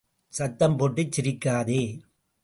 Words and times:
சத்தம் 0.33 0.77
போட்டு 0.77 1.01
சிரிக்காதே! 1.07 1.81